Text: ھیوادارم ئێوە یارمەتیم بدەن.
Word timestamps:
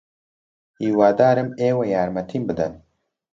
ھیوادارم 0.81 1.49
ئێوە 1.61 1.83
یارمەتیم 1.93 2.43
بدەن. 2.49 2.73